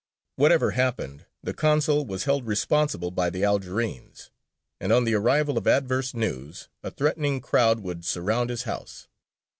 Whatever 0.35 0.71
happened, 0.71 1.27
the 1.43 1.53
consul 1.53 2.07
was 2.07 2.23
held 2.23 2.47
responsible 2.47 3.11
by 3.11 3.29
the 3.29 3.43
Algerines, 3.43 4.31
and 4.79 4.91
on 4.91 5.03
the 5.03 5.13
arrival 5.13 5.59
of 5.59 5.67
adverse 5.67 6.15
news 6.15 6.69
a 6.81 6.89
threatening 6.89 7.39
crowd 7.39 7.81
would 7.81 8.03
surround 8.03 8.49
his 8.49 8.63
house. 8.63 9.07